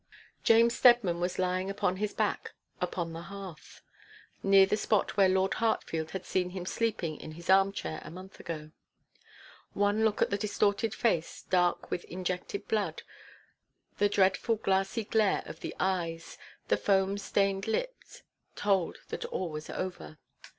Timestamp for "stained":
17.19-17.67